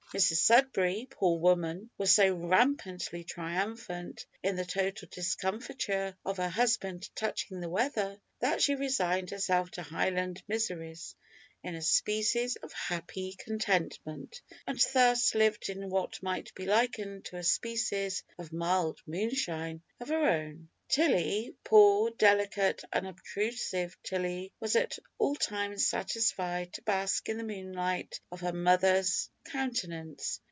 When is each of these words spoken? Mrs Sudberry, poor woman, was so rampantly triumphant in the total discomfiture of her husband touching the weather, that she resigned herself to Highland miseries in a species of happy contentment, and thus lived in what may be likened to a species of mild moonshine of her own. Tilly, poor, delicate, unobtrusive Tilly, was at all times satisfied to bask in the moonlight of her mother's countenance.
Mrs 0.13 0.39
Sudberry, 0.41 1.09
poor 1.09 1.39
woman, 1.39 1.89
was 1.97 2.11
so 2.11 2.35
rampantly 2.35 3.23
triumphant 3.23 4.25
in 4.43 4.57
the 4.57 4.65
total 4.65 5.07
discomfiture 5.09 6.13
of 6.25 6.35
her 6.35 6.49
husband 6.49 7.09
touching 7.15 7.61
the 7.61 7.69
weather, 7.69 8.19
that 8.41 8.61
she 8.61 8.75
resigned 8.75 9.29
herself 9.29 9.71
to 9.71 9.81
Highland 9.81 10.43
miseries 10.49 11.15
in 11.63 11.75
a 11.75 11.81
species 11.81 12.57
of 12.57 12.73
happy 12.73 13.37
contentment, 13.39 14.41
and 14.67 14.85
thus 14.93 15.33
lived 15.33 15.69
in 15.69 15.89
what 15.89 16.21
may 16.21 16.43
be 16.55 16.65
likened 16.65 17.23
to 17.25 17.37
a 17.37 17.43
species 17.43 18.21
of 18.37 18.51
mild 18.51 18.99
moonshine 19.07 19.81
of 20.01 20.09
her 20.09 20.25
own. 20.25 20.67
Tilly, 20.89 21.55
poor, 21.63 22.09
delicate, 22.11 22.83
unobtrusive 22.91 23.95
Tilly, 24.03 24.51
was 24.59 24.75
at 24.75 24.99
all 25.17 25.35
times 25.35 25.87
satisfied 25.87 26.73
to 26.73 26.81
bask 26.81 27.29
in 27.29 27.37
the 27.37 27.45
moonlight 27.45 28.19
of 28.29 28.41
her 28.41 28.51
mother's 28.51 29.29
countenance. 29.45 30.39